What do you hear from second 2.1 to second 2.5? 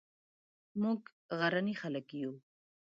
یو